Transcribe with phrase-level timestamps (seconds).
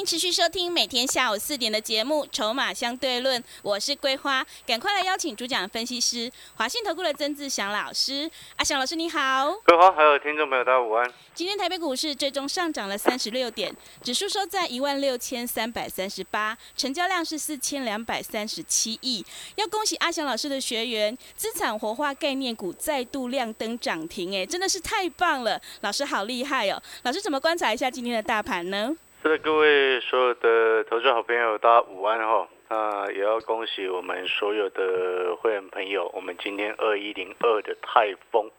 [0.00, 8.30] 欢迎持续收听每天下午四点的节目《筹码相对论》，我是桂花，赶快来邀请主讲分析师华信投顾的曾志祥老师。
[8.56, 11.12] 阿祥老师你好，桂花还有听众朋友大家午安。
[11.34, 13.70] 今天台北股市最终上涨了三十六点，
[14.02, 19.22] 指数收在一万六千三百三十八，成交量是四千两百三十七亿。
[19.56, 26.82] 要恭喜阿祥老师的学员，资产活化概念股再度亮灯涨停，哎，真的是太棒了，老师好厉害哦！
[27.02, 28.96] 老师怎么观察一下今天的大盘呢？
[29.22, 32.48] 是的，各位所有的投资好朋友，大家午安哈！
[32.70, 38.50] 那也要恭喜我们所有的会员朋友，我们今天二一零二的泰丰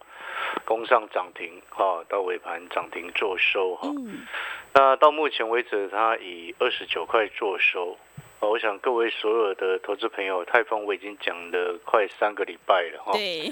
[0.63, 3.89] 攻上涨停哈，到尾盘涨停做收哈。
[4.73, 7.97] 那到目前为止，它以二十九块做收。
[8.47, 13.11] 我想各位所有的投资朋友，泰丰我已经讲了快三个礼拜了哈。
[13.13, 13.51] 对，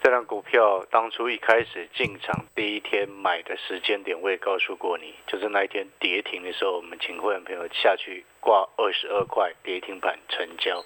[0.00, 10.84] 这张股票当初一开始进场第一天买的时间点，我也告诉过你，就是那一天跌停的时候，我们请会员朋友下去挂二十二块跌停板成交。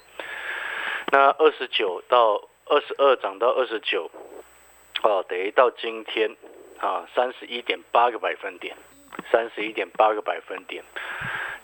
[1.11, 4.09] 那二十九到二十二涨到二十九，
[5.03, 6.35] 哦，等于到今天
[6.79, 8.75] 啊，三十一点八个百分点，
[9.31, 10.83] 三十一点八个百分点。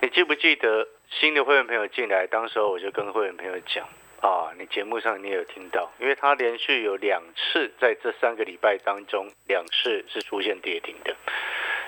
[0.01, 3.87] 你记不记得新的会员朋友进来，当时候我就跟会员朋友讲
[4.21, 11.15] 啊，你节目上你也有听到，因为他连续有两次在这三个礼拜当中，两次是出现跌停的，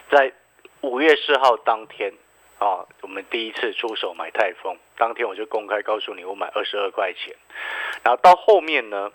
[0.09, 0.33] 在
[0.81, 2.11] 五月四号当天
[2.57, 7.35] 啊，我们第一次出手买泰丰，当天我就公开告诉你，我买二十二块钱，
[8.03, 9.11] 然后到后面呢，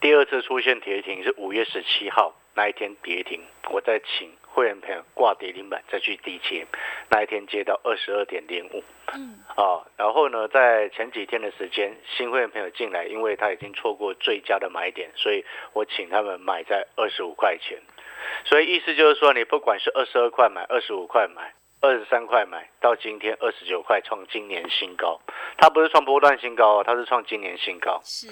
[0.00, 3.40] 第二次出现跌停是五月十七号那一天跌停，
[3.70, 4.32] 我再请。
[4.52, 6.66] 会员朋友挂跌停板再去低接，
[7.10, 8.82] 那一天接到二十二点零五，
[9.14, 17.78] 嗯，啊，然后呢，在前几天的时间，新会员朋友进来，因为他已经错过最佳的买点，所以我请他们买在二十五块钱，
[18.44, 25.20] 所以意思就是说，你不管是二十二块买，二十五块买，二十三块买到今天二十九块创今年新高，
[25.56, 28.28] 它不是创波段新高哦，它是创今年新高，是。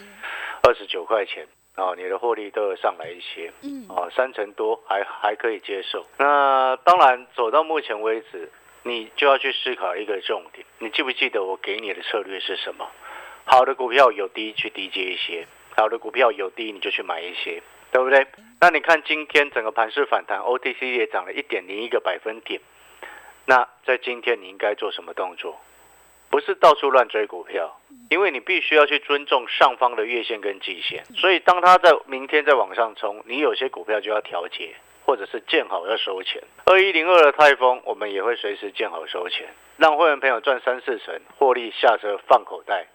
[0.62, 1.46] 二十九块钱。
[1.76, 6.06] 哦，你的获利都有上来一些，嗯，哦，三成多还还可以接受。
[6.18, 8.50] 那当然走到目前为止，
[8.82, 12.88] 你就要去思考一个重点，你记不记得我给你的策略是什么？
[13.44, 18.26] 好的股票有低去低接一些，好的股票有低你就去买一些，对不对？
[18.58, 22.60] 那你看今天整个盘势反弹，OTC 也涨了一点零一个百分点。
[23.44, 25.60] 那在今天你应该做什么动作？
[26.36, 27.80] 不是到处乱追股票，
[28.10, 31.02] 因为你必须要去尊重上方的月线跟季线。
[31.14, 34.74] 所以当它在明天再往上冲，你有些股票就要调节，
[35.06, 36.42] 或者是见好要收钱。
[36.66, 39.48] 二一零二的泰丰，我们也会随时见好收钱，
[39.78, 42.86] 让会员朋友赚三四成，获利下车放口袋。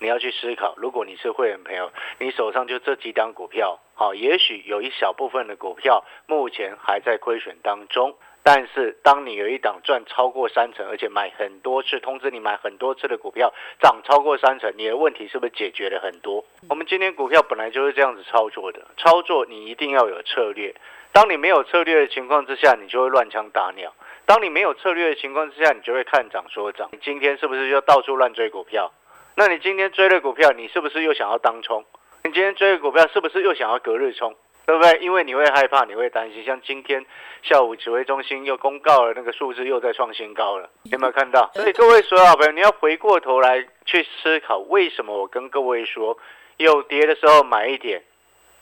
[0.00, 8.16] 你要去思考，如果你是会员朋友，你手上就这几档股票，好，也许有一小部分的股票目前还在亏损当中。
[8.44, 16.44] 但是，当你有一档赚超过三成，而且买很多次，通知你买很多次的股票涨超过三成，你的问题是不是解决了很多？
[16.68, 20.74] 我们今天股票本来就是这样子操作的，操作你一定要有策略。
[21.12, 23.90] 当你没有策略的情况之下，你就会乱枪打鸟；
[24.26, 26.88] 当你没有策略的情况之下，你就会看涨说涨。
[26.90, 28.90] 你今天是不是就到处乱追股票？
[29.36, 31.84] 那你今天追了股票，你是不是又想要当冲？
[32.24, 34.34] 你今天追的股票是不是又想要隔日冲？
[34.64, 34.98] 对不对？
[35.00, 36.44] 因为你会害怕，你会担心。
[36.44, 37.04] 像今天
[37.42, 41.50] 下午指挥中心又公告了那个数字又在创新高了，有没有看到？
[41.54, 46.16] 所以各位所有好朋友，你要回过头来去思考，为什么我跟各位说，
[46.56, 48.02] 有跌的时候买一点，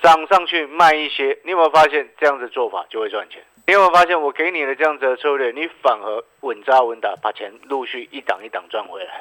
[0.03, 1.39] 涨上去卖一些。
[1.45, 3.43] 你有没有发现这样子做法就会赚钱？
[3.67, 9.21] 你有没有发现我给你的这样子的策略，你反而稳扎稳打，把钱陆续一档一档赚回来？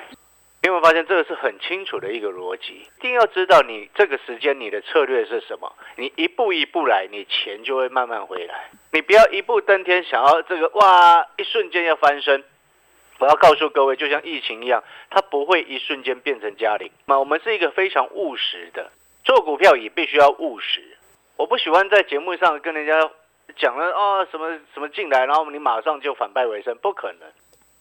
[0.62, 2.86] 你有没有发现这个是很清楚的一个逻辑？
[2.98, 8.70] 一定要知道你这个时间你的策略是什么，你一步一步来，你钱就会慢慢回来。
[8.92, 12.44] 你不要一步登天，想要这个哇，一瞬间要翻身。
[13.20, 16.92] 我要告诉各位，就像疫情一样，它不会一瞬间变成嘉陵。
[17.06, 18.92] 那我们是一个非常务实的，
[19.24, 20.82] 做股票也必须要务实。
[21.38, 23.10] 我不喜欢在节目上跟人家
[23.56, 27.30] 讲了啊什么什么进来，然后你马上就反败为胜，不可能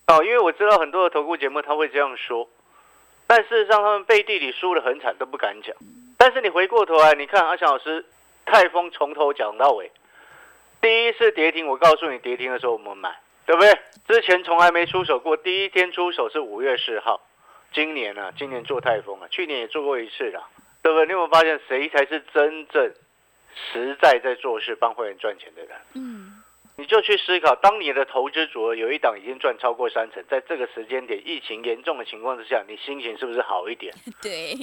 [0.06, 2.48] 哦，因为我知道很多的投顾节目他会这样说。
[3.28, 5.76] 但事实上，他们背地里输得很惨，都不敢讲。
[6.16, 8.04] 但是你回过头来，你看阿强老师，
[8.46, 9.92] 泰丰从头讲到尾，
[10.80, 13.78] 第一次跌停，我告诉你跌停的时候我们买，对不对？
[14.08, 17.20] 之前从来没出手过，第一天出手是五月四号，
[17.72, 20.48] 今年啊，今年做泰丰啊，去年也做过一次啦，
[20.82, 21.04] 对不对？
[21.04, 22.94] 你有没有发现谁才是真正
[23.72, 25.76] 实在在做事、帮会员赚钱的人？
[25.94, 26.37] 嗯，
[26.78, 33.92] 你就去思考，当你的投资组合有一档已经赚超过三成，在这个时间点疫情严重的情况之下，你心情是不是好一点？
[34.22, 34.54] 对，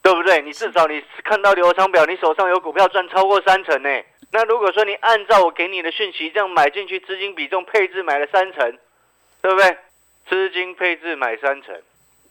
[0.00, 0.40] 对不对？
[0.42, 3.88] 你至少你看到流程表，你手上有股票赚超过三成呢。
[4.30, 8.78] 那如果说你按照我给你的讯息这样买进去，资金比重配置买了三成，
[9.42, 9.76] 对不对？
[10.28, 11.74] 资金配置买三成，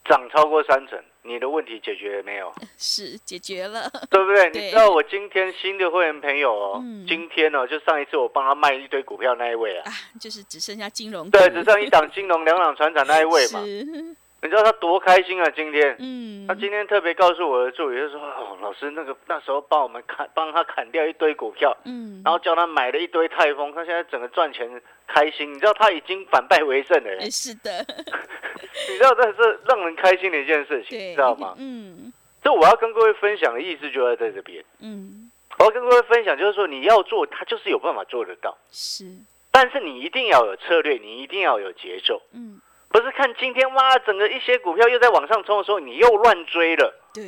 [0.06, 2.54] 涨超过三成，你的问题解决了没有？
[2.78, 4.50] 是解决了，对不对？
[4.52, 4.62] 对。
[4.64, 7.06] 你知道我今天新的会员朋友哦，嗯。
[7.08, 13.62] 今天哦，就上一次我帮他卖一堆股票那一位啊，啊，就是只剩下金融股，对，只剩一档金融、两档船长那一位嘛，
[14.44, 15.50] 你知道他多开心啊！
[15.56, 24.70] 今天，嗯，他今天特别告诉我的助理，就说：“哦，老师，那个那时候帮我们砍，帮他砍掉一堆股票，嗯，然后叫他买了一堆泰丰，他现在整个赚钱
[25.08, 25.54] 开心。
[25.54, 27.86] 你知道他已经反败为胜了耶，哎是的，
[28.90, 31.56] 你知道这是让人开心的一件事情，你知道吗？
[31.58, 32.12] 嗯。
[32.44, 34.62] 这我要跟各位分享的意思就在在这边。
[34.82, 39.06] 嗯，我要跟各位分享，就是说你要做，他就是有办法做得到，是，
[39.50, 42.60] 但是你一定要有策略，你一定要有节奏，嗯，
[42.90, 46.94] 不是看今天哇，整个一些股票又在往上冲的时候，你又乱追了。
[47.14, 47.24] 对，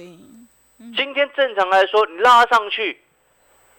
[0.97, 2.99] 今天正常来说，你拉上去，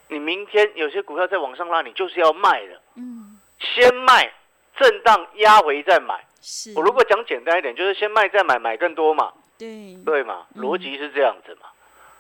[0.09, 3.26] 你明天有些股票在往上拉，你就是要卖了，嗯，
[3.59, 4.33] 先卖，
[4.77, 6.25] 震荡压回再买。
[6.41, 10.47] 是，我如果讲简单一点，就是先卖再买，买更多嘛，对，对嘛？
[10.55, 11.69] 嗯逻辑是这样子嘛。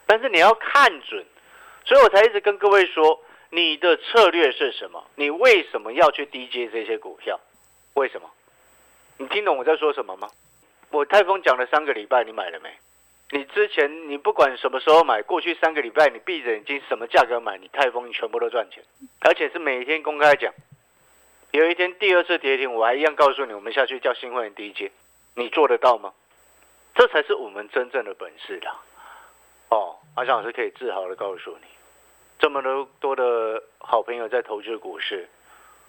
[0.07, 1.25] 但是你要看准，
[1.85, 5.05] 所以我才一直跟各位说，你的策略是什么？
[5.15, 7.39] 你为什么要去低接这些股票？
[7.95, 8.31] 为什么？
[9.19, 10.29] 你听懂我在说什么吗？
[10.91, 12.71] 我泰丰讲了三个礼拜，你买了没？
[13.31, 18.83] 你之前你不管什么时候买，过去三个礼拜你闭着眼睛什么价格买，你泰丰你全部都赚钱，
[19.21, 20.53] 而且是每天公开讲。
[21.53, 24.91] 有一天第二次跌停，我还一样告诉你，我们下去叫新会员低接，
[25.35, 26.13] 你做得到吗？
[26.95, 28.81] 这才是我们真正的本事啦。
[29.69, 31.67] 哦，阿翔老师可以自豪的告诉你，
[32.39, 35.29] 这么多多的好朋友在投资股市，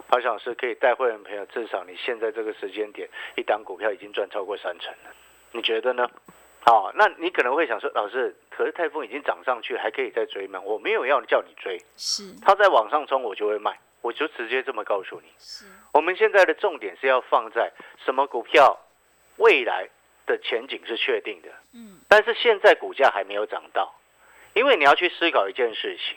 [0.08, 5.10] 阿翔老师可以带会员朋友，至少你现在这个时间点，一档股票已经赚超过三成了，
[5.52, 6.08] 你觉得呢？
[6.66, 10.60] 好，那你可能会想说，老师，可是泰丰已经涨上去，还可以再追吗？
[10.60, 13.78] 我没有要叫你追，是，它在往上冲，我就会卖，
[14.08, 15.30] 我就直接这么告诉你。
[15.92, 17.70] 我们现在的重点是要放在
[18.06, 18.80] 什么股票
[19.36, 19.86] 未来
[20.26, 23.94] 的前景是确定的，嗯，但是现在股价还没有涨到，
[24.54, 26.16] 因为你要去思考一件事情，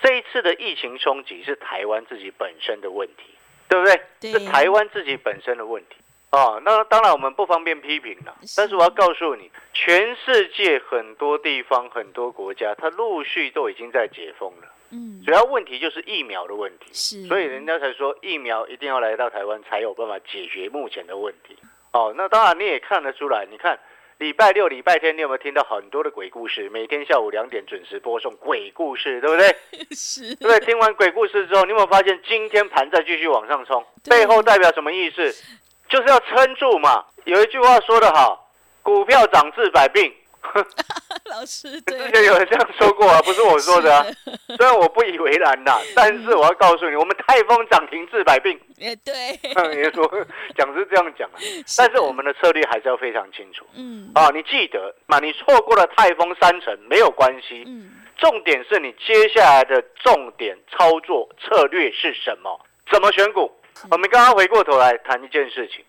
[0.00, 3.34] 这一次的疫情冲击是台湾自己本身的问题，
[3.68, 4.00] 对不对？
[4.20, 5.96] 对是台湾自己本身的问题。
[6.30, 14.68] 哦，那当然我们不方便批评了，但是我要告诉你，全世界很多地方、很多国家，它陆续都已经在解封了。
[14.90, 16.86] 嗯，主要问题就是疫苗的问题。
[16.92, 21.56] 是，所以人家才说疫苗一定要来到台湾才有办法解决目前的问题。
[21.92, 23.78] 哦，那当然你也看得出来，你看
[24.18, 26.68] 礼拜六、礼拜天，你有没有听到很多的鬼故事？
[26.70, 29.56] 每天下午两点准时播送鬼故事，对不对？
[29.96, 30.60] 是，对不对？
[30.60, 33.84] 听完鬼故事之后，你有没有发现今天盘再继续往上冲？
[34.08, 35.32] 背后代表什么意思？
[35.88, 37.04] 就是要撑住嘛。
[37.24, 38.50] 有一句话说得好，
[38.82, 40.12] 股票涨治百病。
[41.28, 44.04] 老师，之，前有人这样说过啊，不是我说的啊。
[44.56, 48.58] 虽然我不以为然呐，但是我要告诉你，我们泰丰涨停治百病。
[48.76, 49.12] 也对，
[49.74, 50.06] 也说
[50.56, 51.36] 讲是这样讲啊，
[51.78, 54.30] 但是我们的策略还是要非常清楚嗯啊！
[54.34, 55.18] 你记得嘛？
[55.18, 62.60] 你错过了泰丰三成没有关系，嗯，重点是你接下来的重点操作策略是什么？
[62.90, 63.50] 怎么选股？
[63.90, 65.84] 我们刚刚回过头来谈一件事情，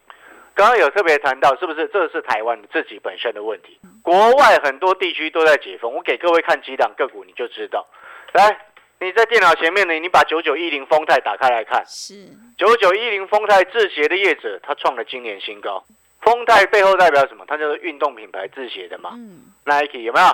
[0.58, 3.80] 刚刚有特别谈到，是不是这是台湾自己本身的问题？
[4.02, 7.86] 国外很多地区都在解封，我给各位看几档个股，你就知道。
[8.34, 8.58] 来，
[9.00, 11.86] 你在电脑前面呢，你把九九一零丰泰打开来看。
[11.86, 12.16] 是，
[12.58, 15.84] 九九一零丰泰制鞋的业者，它创了今年新高。
[16.22, 17.46] 丰泰背后代表什么？
[17.48, 20.26] 它就是运动品牌制鞋的嘛嗯，，Nike 有没有？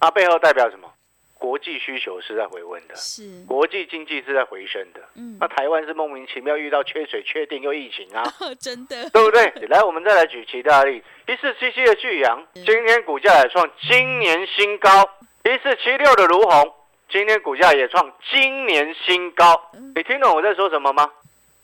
[0.00, 0.89] 它背后代表什么？
[1.40, 5.00] 国际需求是在回温的，是，国际经济是在回升的。
[5.16, 8.22] 嗯那，台湾是莫名其妙遇到缺水、缺电又疫情啊，
[8.60, 9.50] 真的，对不对？
[9.68, 15.02] 来，我们再来举其他例子，一四七七的巨阳，今天股价也创今年新高；
[15.44, 16.74] 一四七六的卢红，
[17.08, 19.70] 今天股价也创今年新高。
[19.96, 21.10] 你听懂我在说什么吗？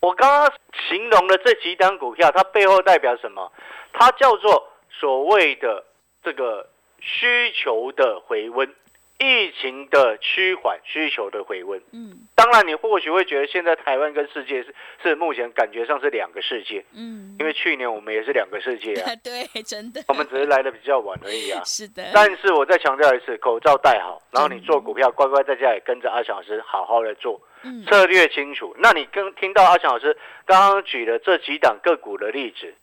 [0.00, 0.52] 我刚刚
[0.88, 3.52] 形容的这几档股票，它背后代表什么？
[3.92, 5.84] 它叫做所谓的
[6.24, 6.66] 这个
[7.00, 8.74] 需求的回温，
[9.18, 11.80] 疫情的趋缓，需求的回温。
[11.92, 21.62] 嗯当然，你或许会觉得现在台湾跟世界是是目前感觉上是两个世界，嗯，因为去年我们也是两个世界啊， 对，真的，我们只是来的比较晚而已啊。
[21.64, 28.76] 是的，但是我再强调一次，口罩戴好，然后你做股票，乖乖在家里跟着阿强老师好好的做，嗯，策略清楚。
[28.78, 32.74] 那你跟听到阿强老师刚刚举的这几档个股的例子，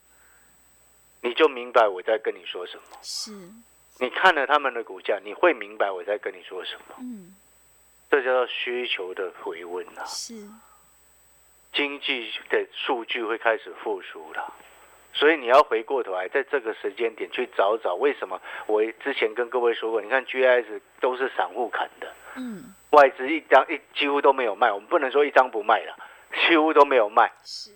[1.22, 2.98] 你就明白我在跟你说什么。
[3.02, 3.30] 是，
[3.98, 6.96] 你看了他们的股价，你会明白我在跟你说什么。
[6.98, 7.34] 嗯，
[8.10, 10.34] 这叫做需求的回温啊，是，
[11.72, 14.52] 经济的数据会开始复苏了。
[15.12, 25.96] 所以你要回过头来，在这个时间点去找找为什么我之前跟各位说过，你看 GIS 都是散户砍的，嗯，外资一张一几乎都没有卖，我们不能说一张不卖了，
[26.48, 27.30] 几乎都没有卖。
[27.44, 27.70] 是，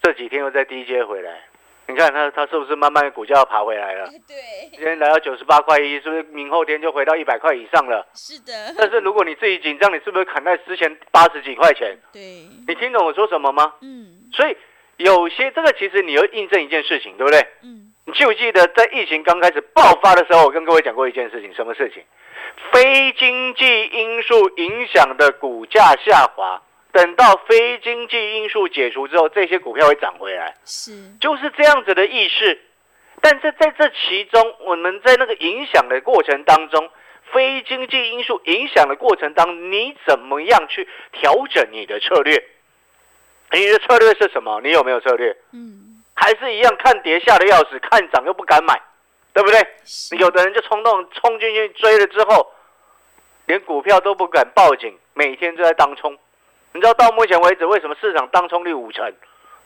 [0.00, 1.48] 这几天又在低阶回来，
[1.90, 4.04] 你看它它是不是慢慢股价要爬回来了？
[4.06, 4.36] 哎，对，
[4.70, 8.06] 今天来到九十八块一，是不是明后天就回到一百块以上了？
[8.14, 11.98] 是的，但是如果你自己紧张，你是不是砍在之前八十几块钱？
[12.12, 13.74] 对，你听懂我说什么吗？
[13.82, 14.56] 嗯，所以
[14.96, 17.40] 有些这个其实你要印证一件事情，对不对？
[17.62, 22.02] 嗯，你记不记得在疫情刚开始爆发的时候，我跟各位讲过一件事情，什么事情？
[22.72, 26.60] 非经济因素影响的股价下滑，
[26.92, 32.60] 等到非经济因素解除之后，这些股票会涨回来，是，就是这样子的意识。
[33.20, 36.90] 但是在这其中，我们在那个影响的过程当中，
[37.32, 42.42] 非经济因素影响的过程当中，你怎么样去调整你的策略？
[43.52, 44.60] 你的策略是什么？
[44.62, 45.36] 你有没有策略？
[45.52, 48.80] 嗯，还是一样看跌吓得要死，看涨又不敢买，
[49.32, 49.60] 对不对？
[50.18, 52.50] 有的人就冲动冲进去追了之后，
[53.46, 56.16] 连股票都不敢报警，每天都在当冲。
[56.72, 59.12] 你知道到目前为止为什么市场当冲率五成？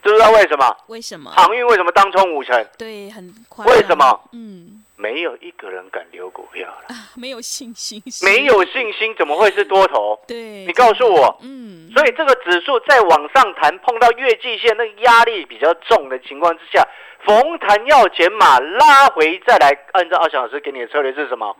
[0.03, 0.77] 知不知道为什么？
[0.87, 1.31] 为什么？
[1.31, 2.65] 航运为什么当冲五成？
[2.77, 4.29] 对，很快，为什么？
[4.33, 10.19] 嗯，没有一个人敢留股票了，啊，没有信心，是没，有信心怎么会是多头？
[10.27, 11.35] 对，你告诉我。
[11.41, 16.87] 嗯，所以这个指数在往上弹，碰到月季线那个压力比较重的情况之下，
[17.25, 19.75] 逢弹要减码，拉回再来。
[19.93, 21.55] 按照二小老师给你的策略是什么？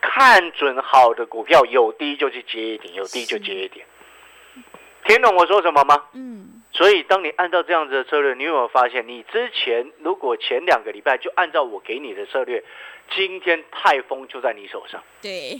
[0.00, 3.84] 看准好的股票，有低就去接一点，有低就接一点。
[5.06, 6.04] 听懂我说什么吗？
[6.12, 12.62] 嗯，所以，当你按照这样子的策略，你有没有发现，你之前如果前两个礼拜就按照我给你的策略，
[13.10, 15.58] 今天泰丰就在你手上，对，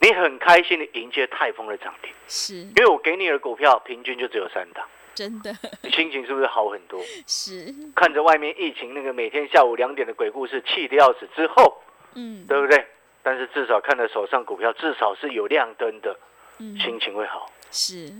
[0.00, 5.52] 你很开心的迎接泰丰的涨停，是，因为我给你的股票平均就只有三档，真的。
[5.82, 7.00] 你心情是不是好很多？
[7.26, 11.82] 是，看着外面疫情那个每天下午两点的鬼故事，气得要死之后，
[12.14, 12.86] 嗯，对不对？
[13.22, 16.16] 但是至少看着手上股票，至少是有亮灯的，
[16.60, 18.12] 嗯，心情会好，是，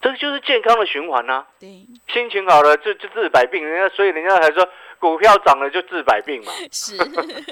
[0.00, 1.68] 这就是健康的循环呐、对，
[2.12, 4.66] 心情好了就就治百病，人家所以人家才说
[4.98, 6.52] 股票涨了就治百病嘛。
[6.72, 6.96] 是，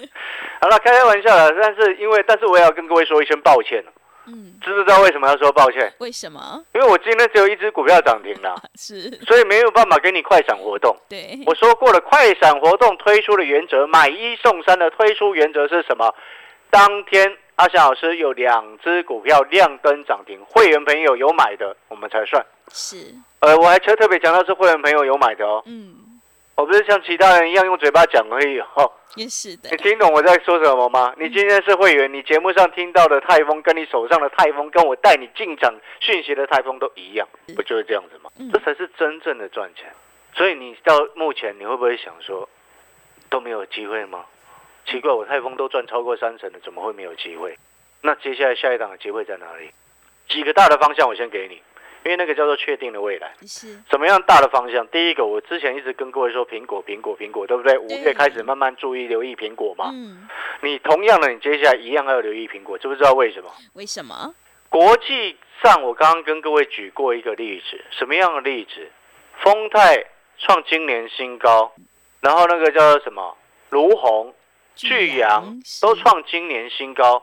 [0.61, 3.85] 好了，开开玩笑了，但是因为但是我也要跟各位说一声抱歉，
[4.27, 5.93] 嗯，知不知道为什么要说抱歉？
[5.99, 6.65] 为什么？
[6.75, 10.97] 因为我今天只有一只股票涨停了， 是，所以没有办法给你快闪活动。
[11.09, 16.15] 对，我说过了，快闪活动推出的原则，买一送三的推出原则是什么？
[16.71, 22.45] 当天阿翔老师有两只股票亮灯涨停，会员朋友有买的，我们才算。
[22.71, 22.97] 是，
[23.41, 26.21] 呃，我还特特别强调是会员朋友有买的哦，嗯，
[26.55, 28.93] 我不是像其他人一样用嘴巴讲而已哦。
[29.17, 31.13] 也是的你，听懂我在说什么吗？
[31.19, 38.49] 你今天是会员，你节目上听到的泰丰，跟你手上的泰丰，跟我带你进场讯息的泰丰都一样，不就是这样子吗嗯？
[38.53, 39.93] 这才是真正的赚钱。
[40.37, 42.49] 所以你到目前，你会不会想说
[43.29, 44.25] 都没有机会吗？
[44.91, 47.57] 奇怪，我泰丰都赚超过三成了，怎么会没有机会？
[48.01, 49.71] 那接下来下一档的机会在哪里？
[50.29, 51.55] 几个大的方向我先给你，
[52.05, 53.33] 因为那个叫做确定的未来。
[53.47, 54.87] 是，什么样大的方向？
[54.89, 57.77] 第一个，我之前一直跟各位说苹果，苹果，苹果，对不对？
[57.77, 59.91] 五月开始慢慢注意留意苹果嘛。
[59.93, 60.29] 嗯，
[60.63, 63.51] 你同样的，你接下来一样要留意苹果，知不知道为什么？
[63.75, 64.35] 为什么？
[64.69, 68.89] 国际上，我刚刚跟各位举过一个例子，什么样的例子？
[69.41, 70.05] 丰泰
[70.39, 71.73] 创今年新高，
[72.21, 73.37] 然后那个叫做什么？
[73.71, 74.35] 卢红、
[74.79, 77.23] 巨阳都创今年新高，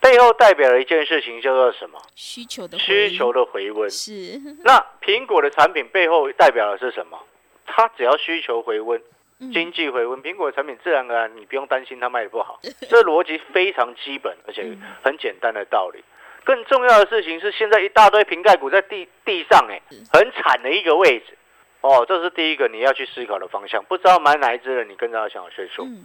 [0.00, 2.00] 背后代表了一件事情，叫做什么？
[2.14, 3.90] 需求的需求的的回温。
[3.90, 7.18] 是， 那苹果的产品背后代表的是什么？
[7.66, 9.00] 它只要需求回温，
[9.40, 16.04] 嗯经济回温，苹果的产品自然而然你不用担心它卖的不好， 这逻辑非常基本而且嗯很简单的道理。
[16.44, 19.80] 更重要的事情是，现在一大堆瓶盖股在地地上，哎，
[20.12, 21.36] 很惨的一个位置。
[21.80, 23.82] 哦，这是第一个你要去思考的方向。
[23.84, 25.84] 不知道买哪一只的，你跟着阿翔老师说。
[25.86, 26.04] 嗯，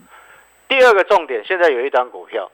[0.70, 2.52] 第二个重点，现在有一张股票，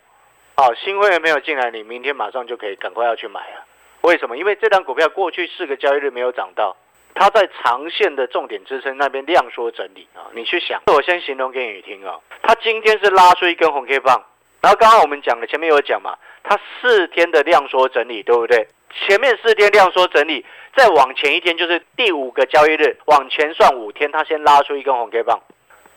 [0.55, 3.65] 好、新会员没有进来，你明天马上就可以赶快要去买了。
[4.01, 4.37] 为什么？
[4.37, 6.77] 因为这张股票过去四个交易日没有涨到，
[7.13, 10.31] 它在长线的重点支撑那边量缩整理啊。
[10.31, 12.17] 你去想，我先形容给你听啊。
[12.41, 14.23] 它今天是拉出一根红 K 棒，
[14.61, 18.65] 然后刚刚我们讲的前面有讲嘛，它四天的量缩整理，对不对？
[19.05, 25.41] 前面四天量缩整理，再往前一天就是第五个交易日，往前算五天，它先拉出一根红 K 棒，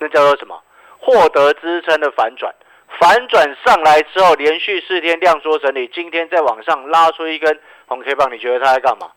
[0.00, 0.60] 那叫做什么？
[1.00, 2.54] 获得支撑的反转，
[2.98, 9.10] 反转上来之后，连续四天量缩整理，今天再往上拉出一根红 K 棒，你觉得它在干嘛？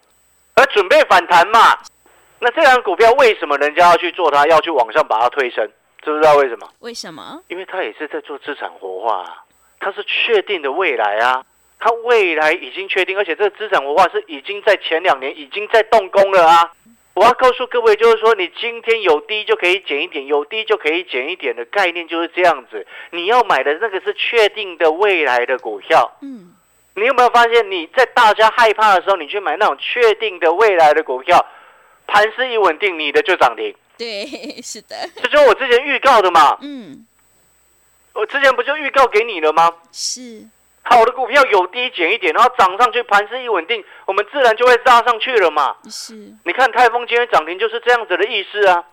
[0.56, 1.78] 而准备反弹嘛。
[2.40, 5.68] 那这张股票为什么人家要去做它，要去往上把它推升？
[6.04, 6.68] 知不知道为什么？
[6.80, 7.42] 为什么？
[7.48, 9.44] 因为它也是在做资产活化啊，
[9.80, 11.44] 它是确定的未来啊，
[11.80, 16.72] 它未来已经确定，而且这个资产活化是已经在前两年已经在动工了啊。
[17.14, 22.88] 我要告诉各位，就是说，你今天有低就可以减一点，有低就可以减一点的概念就是这样子。
[23.12, 26.18] 你要买的那个是确定的未来的股票。
[26.22, 26.54] 嗯，
[26.96, 31.46] 你有没有发现，你在大家害怕的时候，你去买那种确定的未来的股票，
[32.08, 33.76] 盘势一稳定，你的就涨停。
[33.98, 36.58] 对，是的，这就是我之前预告的嘛。
[36.62, 37.06] 嗯，
[38.14, 39.70] 我之前不就预告给你了吗？
[39.92, 40.48] 是，
[40.84, 45.78] 好的股票有低减一点，然后涨上去，盘势一稳定，我们自然就会拉上去了嘛。
[45.90, 48.84] 是，你看泰丰今天涨停就是这样子的意思啊，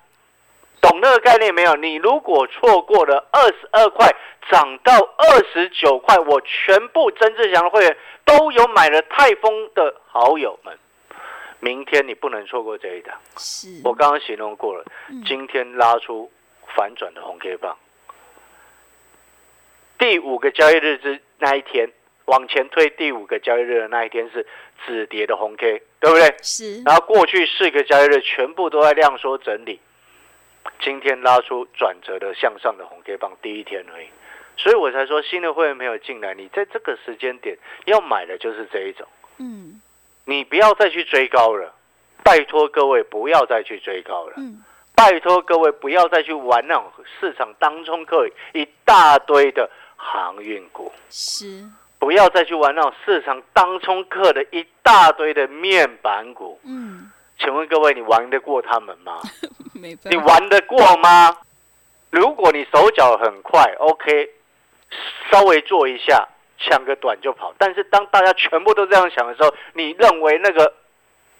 [0.80, 1.74] 懂那个概念没有？
[1.76, 4.06] 你如果错过了二十二块
[4.50, 10.78] 涨到二十九块，我全部曾志祥的会员都有买了泰丰的好友们，
[11.58, 13.18] 明天你不能错过这一档。
[13.38, 16.30] 是，我刚刚形容过了，嗯今天拉出
[16.76, 17.76] 反转的红 K 棒，
[19.98, 21.88] 第五个交易日之那一天，
[22.26, 24.46] 往前推第五个交易日的那一天是
[24.86, 26.34] 止跌的红 K，对不对？
[26.42, 29.80] 是，然后过去四个交易日全部都在量缩整理，
[30.80, 34.08] 今天拉出转折的向上的红 K 棒，第一天而已，
[34.56, 39.06] 所以我才说新的会员没有进来，你在这个时间点要买的就是这一种，
[39.38, 39.80] 嗯
[40.24, 41.74] 你不要再去追高了，
[42.22, 44.34] 拜托各位不要再去追高了。
[44.36, 44.62] 嗯，
[44.94, 46.84] 拜托各位不要再去玩那种
[47.18, 51.62] 市场当中可以一大堆的航运股，是，
[51.98, 56.58] 不要再去玩那种市场当冲客的一大堆的面板股。
[56.64, 59.18] 嗯，请问各位，你玩得过他们吗？
[59.74, 61.36] 没办法，你玩得过吗？
[62.10, 64.30] 如果你手脚很快，OK，
[65.30, 66.26] 稍微做一下，
[66.58, 67.52] 抢个短就跑。
[67.58, 70.72] 但是当大家全部都这样想的时候，你认为那个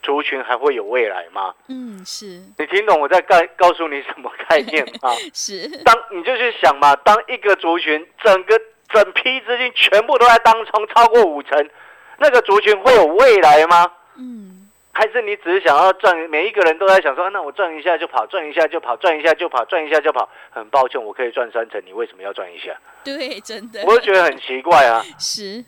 [0.09, 1.53] 族群还会有未来吗？
[1.69, 5.13] 嗯，是，你听懂我在告告诉你什么概念吗？
[5.35, 11.69] 是，当你就去想嘛，当一个族群整个整批资金全部都在当中超过五成，
[12.17, 13.87] 那个族群会有未来吗？
[14.17, 16.17] 嗯，还是你只是想要赚？
[16.31, 20.27] 每一个人都在想说，啊那我赚一下就跑，赚一下就跑，赚一下就跑，赚一下就跑。
[20.49, 22.75] 很抱歉，我可以赚三成，你为什么要赚一下？
[23.05, 25.63] 对，真的，我就觉得很奇怪啊， 是，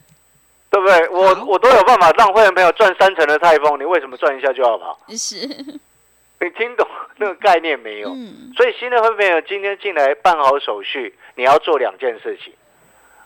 [0.70, 1.08] 对不对？
[1.08, 4.98] 我我都有办法让会员朋友赚三成的泰丰，你为什么赚一下就要跑？
[5.08, 5.36] 是，
[6.40, 8.10] 你听懂那个概念没有？
[8.10, 12.54] 嗯，所以新的会朋友今天进来办好手续，你要做两件事情，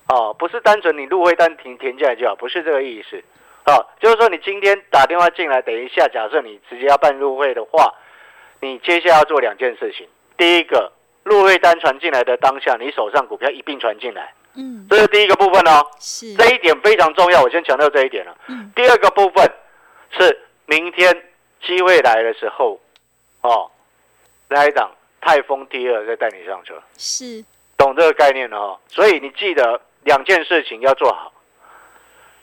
[0.09, 3.23] 哦，不是单纯你入会单停停进来就好，不是这个意思，
[3.67, 7.93] 哦，就是说你今天打电话进来，等一下假设你直接要办入会的话，
[8.61, 10.91] 你接下来要做两件事情，第一个
[11.23, 18.37] 入会单传进来的当下，你手上股票一并传进来，嗯，这是第一个部分哦，是，这一点非常重要，我先强调这一点了。
[18.47, 19.51] 嗯，第二个部分
[20.11, 21.13] 是明天
[21.65, 22.81] 机会来的时候，
[23.41, 23.71] 哦，
[24.49, 27.45] 来一档泰丰第二再带你上车，是，
[27.77, 28.79] 懂这个概念了哦。
[28.89, 31.33] 所以你记得两件事情要做好。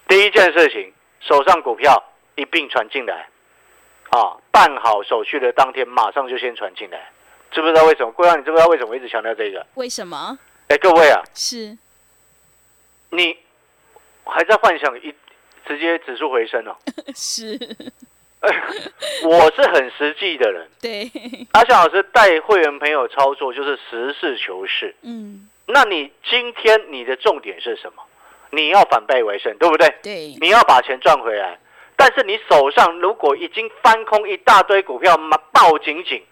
[0.08, 2.02] 第一件事情，手上股票
[2.34, 3.28] 一并传进来，
[4.10, 7.10] 啊，办好手续的当天马上就先传进来，
[7.50, 8.12] 知不知道为什么？
[8.12, 9.64] 桂阳，你知不知道为什么我一直强调这个？
[9.74, 10.38] 为什么？
[10.68, 11.78] 哎，各位啊，是，
[13.12, 13.36] 你
[14.24, 15.14] 还在幻想一
[15.66, 16.74] 直接指数回升哦？
[17.14, 17.58] 是，
[19.24, 20.68] 我是很实际的人。
[20.80, 21.10] 对，
[21.52, 24.94] 阿翔老师带会员朋友操作就是实事求是。
[25.02, 28.02] 嗯，那你今天你的重点是什么？
[28.50, 29.94] 你要反败为胜，对不对？
[30.02, 31.58] 对，你要把钱赚回来。
[31.96, 36.22] 但是你手上如果已经翻空一大堆股票，嘛抱紧紧，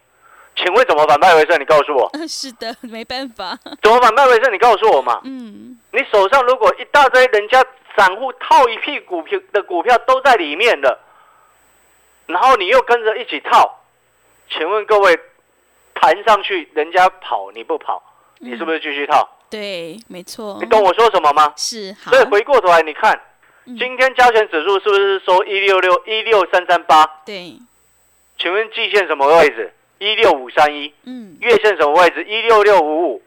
[0.56, 1.58] 请问怎么反败为胜？
[1.60, 4.52] 你告诉我， 是的，没办法，怎么反败为胜？
[4.52, 5.20] 你告诉我嘛。
[5.24, 7.64] 嗯，你手上如果一大堆人家
[7.96, 10.98] 散户套一屁股票的股票都在里面的，
[12.26, 13.80] 然后你又跟着一起套，
[14.50, 15.18] 请问各位，
[15.94, 18.02] 弹上去人家跑你不跑，
[18.38, 19.28] 你是不是继续套？
[19.48, 21.52] 对，没错，你懂我说什么吗？
[21.56, 23.18] 是，好所以，回过头来你看，
[23.64, 27.04] 嗯今天加权指数是不是收一六六一六三三八？
[27.24, 27.56] 对，
[28.38, 29.72] 请问季线什么位置？
[30.00, 30.92] 一六五三一。
[31.04, 32.24] 嗯，月线什么位置？
[32.24, 33.22] 一六六五五。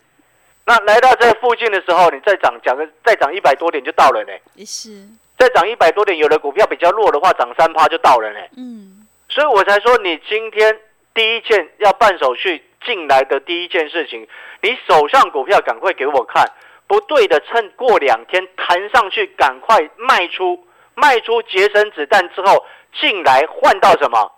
[0.66, 4.32] 那来到这附近的时候，你再涨，讲个再涨一百多点就到了呢。
[4.56, 4.90] 也是，
[5.38, 8.40] 再涨一百多点，有的股票比较弱的话，涨三趴就到了呢。
[8.58, 10.80] 嗯，所以我才说，你今天
[11.14, 14.28] 第一件要办手续进来的第一件事情，
[14.62, 16.50] 你手上股票赶快给我看，
[16.88, 22.66] 不对的，趁过两天弹上去，赶快卖出，卖出节省子弹之后
[23.02, 24.32] 进来换到什么？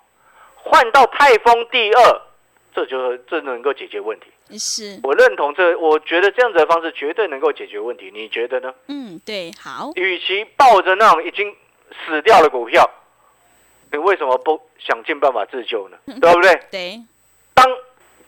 [0.65, 2.21] 换到泰丰第二，
[2.73, 4.25] 这就这能够解决问题。
[4.49, 8.11] 也是，我认同这，我觉得这样子的方式绝对能够解决问题。
[8.11, 8.73] 你觉得呢？
[8.87, 11.55] 嗯，对，好，与其抱着那种已经
[12.05, 12.89] 死掉的股票，
[13.91, 15.97] 你为什么不想尽办法自救呢？
[16.05, 16.59] 对不对？
[16.71, 16.99] 对，
[17.53, 17.65] 当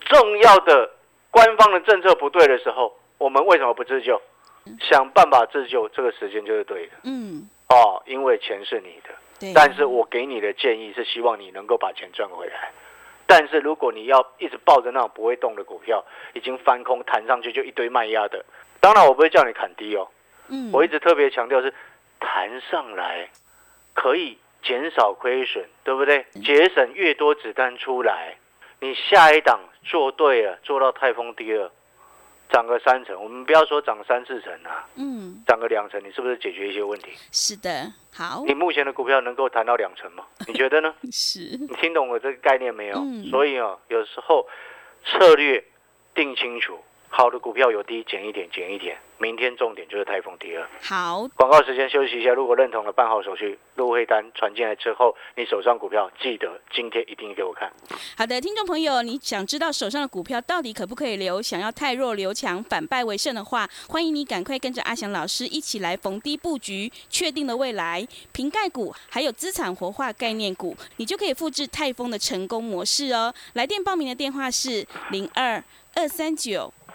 [0.05, 0.91] 重要的
[1.31, 4.21] 官方的政策不对的时候，我们为什么不自救？
[4.81, 6.93] 想办法自救，这个时间就是对的。
[7.03, 12.71] 嗯，哦，因为钱是你的，对，但是我给你的建议是希望你能够把钱赚回来。
[13.25, 18.45] 但是如果你要一直抱着那种不会动的股票，已经翻空弹上去就一堆卖压的，
[18.79, 20.07] 当然我不会叫你砍低哦。
[20.47, 21.73] 嗯，我一直特别强调是
[22.19, 23.29] 弹上来
[23.93, 26.25] 可以减少亏损，对不对？
[26.41, 28.37] 节省越多子弹出来，
[28.79, 31.69] 你下一档做对了，做到泰丰第二，
[32.49, 37.11] 涨个三成，我们不要说涨三四成啊，嗯，涨个两成，你是不是解决一些问题？
[37.31, 40.25] 是的，好，你目前的股票能够谈到两成吗？
[40.47, 40.93] 你觉得呢？
[41.11, 42.97] 是，你听懂我这个概念没有？
[42.97, 44.47] 嗯所以哦，有时候
[45.05, 45.63] 策略
[46.15, 48.97] 定清楚，好的股票有低减一点，减一点。
[49.19, 50.69] 明天重点就是泰丰第二。
[50.79, 57.71] 好，广告时间休息一下，如果认同了办好手续，入会单传进来之后，你手上股票记得今天一定给我看。
[58.15, 61.41] 好的，听众朋友，你想知道手上的股票到底可不可以留？
[61.41, 73.33] 想要太弱留强，反败为胜的话，欢迎你赶快跟着阿翔老师一起来逢低布局，确定了未来瓶盖股，还有资产活化概念股，你就可以复制泰丰的成功模式哦。
[73.53, 75.63] 来电报名的电话是零二
[75.95, 76.71] 二三九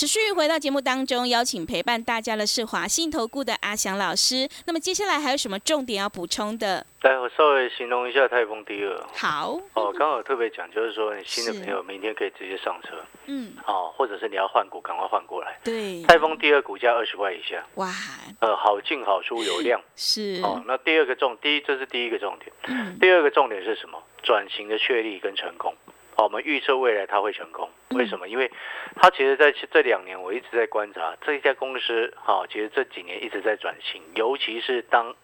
[0.00, 4.48] 持续回到节目当中，邀请陪伴大家的是华信投顾的阿翔老师。
[4.64, 6.86] 那么接下来还有什么重点要补充的？
[7.02, 9.06] 来，我稍微形容一下泰丰第二。
[9.14, 12.94] 好，哦，刚好特别讲，就是说你新的朋友明天可以直接上车，
[13.26, 15.60] 嗯，哦，或者是你要换股，赶快换过来。
[15.62, 17.92] 对，泰丰第二股价二十块以下，哇，
[18.40, 19.78] 呃，好进好出有量。
[19.96, 24.02] 是，哦，那第二个重，第一这是第一个重点，嗯，第二个重点是什么？
[24.22, 25.74] 转型的确立跟成功。
[26.20, 28.28] 好，我们预测未来它会成功，为什么？
[28.28, 28.52] 因为
[28.94, 35.16] 它其实在这两年，我一直在观察这一家公司，好，其实这几年一直在转型，尤其是当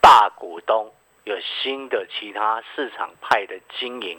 [0.00, 4.18] 大股东有新的其他市场派的经营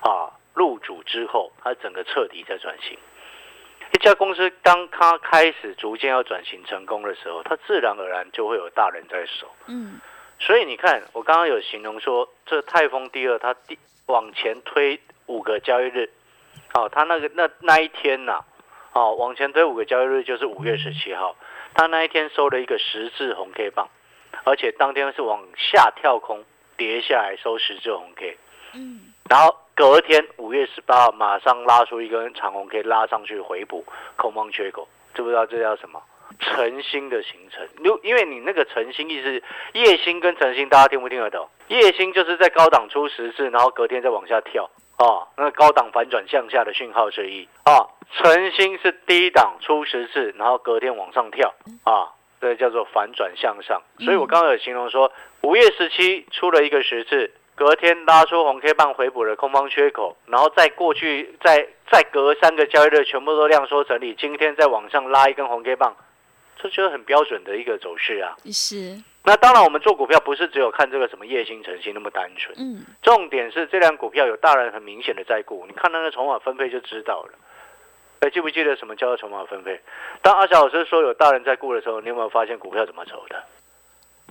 [0.00, 2.96] 啊入主之后，它整个彻底在转型。
[3.92, 9.54] 一家公司当它开始逐渐要转型成功的时候，它自然而然就会有大人在手。
[9.66, 10.00] 嗯，
[10.38, 16.10] 所以你看，我刚刚有形容说，这泰丰第二，它第往前推五个交易日，
[16.74, 18.40] 哦，他那个那那一天呐、
[18.92, 21.36] 哦，往前推五个交易日就是五月十七号，
[21.74, 23.88] 他那一天收了一个十字红 K 棒，
[24.44, 26.44] 而且当天是往下跳空
[26.76, 28.36] 跌下来收十字红 K，
[28.74, 33.84] 嗯，然后隔天五月十八号马上拉出一根长红 K 拉上去回补
[34.16, 36.02] 空方缺口，知不知道这叫什么？
[36.38, 41.48] 晨星的形成，如因为你那个晨星意思，夜星跟晨星大家听不听得懂？
[41.68, 47.86] 夜星就是在高档出十字，然后隔天再往下跳啊，那高档反转向下的讯号之一啊。
[48.12, 53.82] 晨星是低档出十字，然后隔天往上跳啊，这叫做反转向上。
[53.98, 65.96] 所以我刚刚有形容说，五月十七出了一个十字，隔天拉出红 K 棒回补了空方缺口，然后再过去再再隔三个交易日全部都量缩整理，今天再往上拉一根红 K 棒，
[66.56, 68.36] 这就是很标准的一个走势啊。
[68.52, 77.32] 是，那当然，我们做股票不是只有看这个什么夜星晨星那么单纯，嗯，重点是这辆股票有大人很明显的在顾，你看那个筹码分配就知道了。
[78.20, 79.80] 哎，记不记得什么叫做筹码分配？
[80.22, 83.42] 当阿小老师说有大人在顾的时候，你有没有发现股票怎么走的？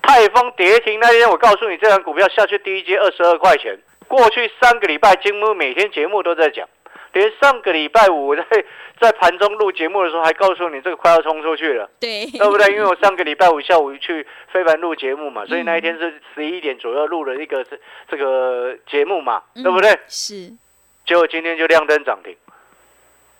[0.02, 3.78] 泰丰跌停那天，我告诉你，这张股票下去第一阶二十二块钱。
[4.08, 6.70] 过去三个礼拜，金木每天节目都在讲，
[7.16, 8.44] 连上个礼拜五 在
[9.00, 11.90] 在盘中录节目的时候，还告诉你这个快要冲出去了。
[12.00, 12.68] 对，对不对？
[12.74, 19.98] 因为我上个礼拜五下午去非凡录节目嘛，所以那一天是十一点左右录了一个这这个节目嘛，嗯对不对？
[20.08, 20.52] 是，
[21.06, 22.36] 结果今天就亮灯涨停。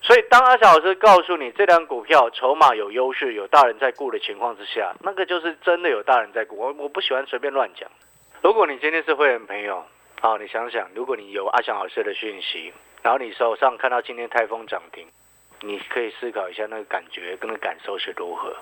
[0.02, 6.56] 所以当阿小老师告诉你这张股票筹码有优势、有大人在顾的情况之下，那个就是真的有大人在顾。
[6.56, 7.90] 我我不喜欢随便乱讲。
[8.42, 9.84] 如果你今天是会员朋友，
[10.22, 12.72] 好，你想想，如果你有阿翔老师的讯息，
[13.06, 15.06] 然后你手上看到今天泰丰涨停，
[15.62, 18.58] 你可以思考一下那个感觉跟那感受是如何，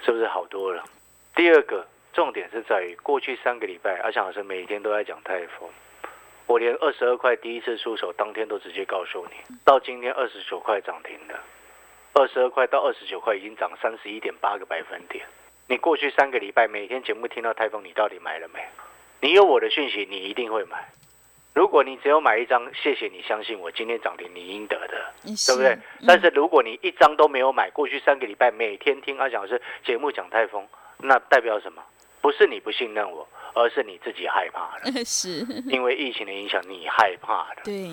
[0.00, 0.82] 是不是好多了？
[1.34, 5.68] 第二个重点是在于过去三个礼拜，阿强老师每天都在讲泰丰。
[6.46, 11.38] 我连二十二块第一次出手当天都直接告诉你，到今天二十九块涨停的，
[12.14, 15.26] 二十二块到二十九块，已经涨三十一点八个百分点。
[15.68, 18.64] 你过去三个礼拜每天节目听到泰丰，你到底买了没？
[19.20, 20.88] 你有我的讯息，你一定会买。
[21.54, 25.78] 如果你只有买一张，谢谢你相信我，今天涨停你应得的，对不对？
[26.06, 30.66] 但是如果你一张都没有买，过去三个礼拜每天听阿蒋老师节目讲泰丰，
[30.98, 31.82] 那代表什么？
[32.20, 34.92] 不是你不信任我，而是你自己害怕了。
[35.04, 37.90] 是，因为疫情的影响，你害怕了，对，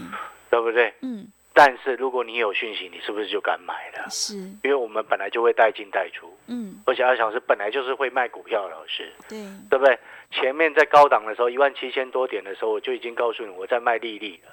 [0.49, 0.93] 对不对？
[1.01, 1.27] 嗯。
[1.51, 4.07] 但是如果你有讯息，你是不是就敢买了？
[4.09, 9.99] 是，因为我们本来就会带进带出，嗯，而且阿翔是本来就是会卖股票的老师，对，对不对？
[10.31, 14.51] 前面在高档的时候，一万七千多点的时候，我就已经告诉你我在卖利利了，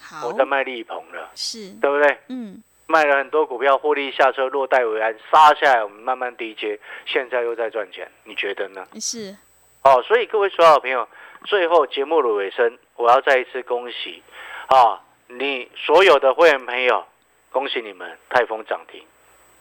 [0.00, 2.18] 好，我在卖利鹏了，是对不对？
[2.28, 8.86] 嗯，卖了很多股票，获利下车，落袋为安，杀下来，我们慢慢低接，现在又在赚钱，你觉得呢？
[9.00, 9.36] 是，
[9.84, 11.08] 哦，所以各位所有朋友，
[11.44, 14.22] 最后节目的尾声，我要再一次恭喜
[14.68, 17.04] 啊，你所有的会员朋友。
[17.50, 19.02] 恭喜你们泰丰涨停，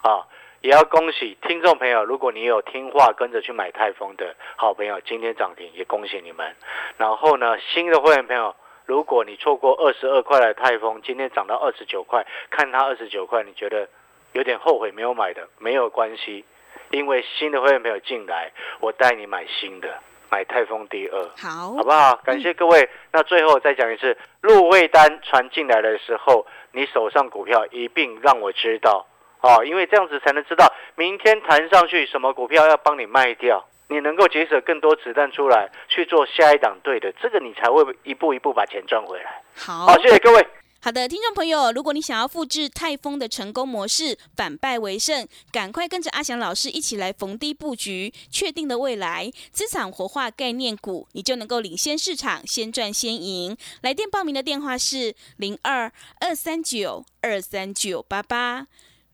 [0.02, 0.20] 啊，
[0.62, 6.56] 也要恭喜听众朋友，如果你有听话跟着去买泰丰的好朋友，今天涨停也恭喜你们。
[6.98, 13.88] 然后呢，新的会员朋友，如果你错过二十二块的泰丰，今天涨到二十九块，看它二十九块，你觉得
[14.34, 16.44] 有点后悔没有买的，没有关系，
[16.92, 19.90] 因为新的会员朋友进来，我带你买新的。
[20.30, 22.14] 买泰丰第二，好，好不好？
[22.26, 22.90] 感谢各位。
[23.14, 29.08] 那最后再讲一次，入会单传进来的时候，你手上股票一并让我知道
[29.42, 39.42] 哦，因为这样子才能知道明天弹上去什么股票要帮你卖掉，你能够节省更多子弹出来去做下一档对的，这个你才会一步一步把钱赚回来。
[39.56, 40.48] 好，好，谢谢各位。
[40.80, 53.58] 好的，听众朋友，如果你想要复制泰丰的成功模式，反败为胜，赶快跟着阿翔老师一起来逢低布局，确定的未来资产活化概念股，你就能够领先市场，先赚先赢。
[53.82, 58.68] 来电报名的电话是零二二三九二三九八八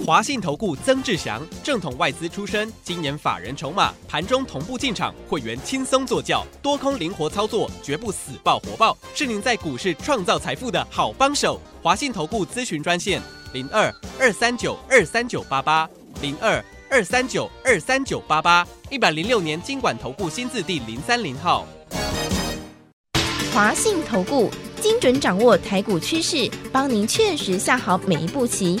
[0.00, 11.60] 华信投顾曾志祥，正统外资出身，今年法人筹码，盘中同步进场，会员轻松做教，多空灵活操作，绝不死爆活爆，是您在股市创造财富的好帮手。
[11.80, 15.88] 华信投顾咨询专线零二二三九二三九八八
[16.20, 21.64] 零二二三九二三九八八，一百零六年经管投顾新字第零三零号。
[23.54, 24.50] 华信投顾
[24.80, 28.80] 精准掌握台股趋势，帮您确实下好每一步棋。